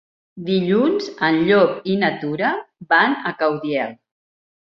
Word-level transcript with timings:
Dilluns 0.45 1.09
en 1.27 1.35
Llop 1.49 1.75
i 1.95 1.99
na 2.03 2.09
Tura 2.23 2.55
van 2.95 3.15
a 3.33 3.37
Caudiel. 3.43 3.93